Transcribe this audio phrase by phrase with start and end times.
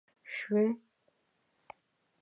[0.39, 0.65] شوې